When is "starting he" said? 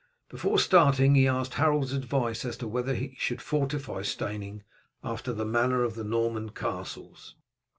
0.57-1.27